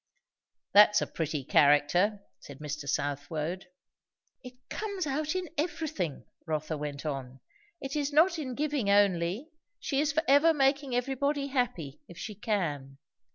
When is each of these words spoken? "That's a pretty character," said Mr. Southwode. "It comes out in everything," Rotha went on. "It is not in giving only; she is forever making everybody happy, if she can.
"That's 0.73 0.99
a 1.03 1.05
pretty 1.05 1.43
character," 1.45 2.23
said 2.39 2.57
Mr. 2.57 2.89
Southwode. 2.89 3.67
"It 4.43 4.55
comes 4.67 5.05
out 5.05 5.35
in 5.35 5.47
everything," 5.59 6.25
Rotha 6.47 6.75
went 6.75 7.05
on. 7.05 7.39
"It 7.79 7.95
is 7.95 8.11
not 8.11 8.39
in 8.39 8.55
giving 8.55 8.89
only; 8.89 9.51
she 9.79 9.99
is 10.01 10.11
forever 10.11 10.55
making 10.55 10.95
everybody 10.95 11.49
happy, 11.49 12.01
if 12.07 12.17
she 12.17 12.33
can. 12.33 12.97